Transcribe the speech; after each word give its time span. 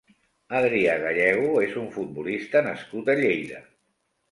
Adrià 0.59 0.95
Gallego 1.03 1.51
és 1.67 1.77
un 1.83 1.85
futbolista 1.99 2.65
nascut 2.71 3.15
a 3.15 3.19
Lleida. 3.23 3.65